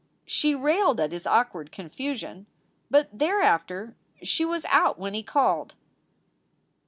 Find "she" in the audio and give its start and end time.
0.25-0.55, 4.23-4.43